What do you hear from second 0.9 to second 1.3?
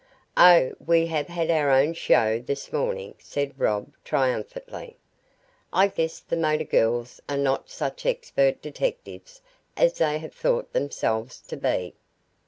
have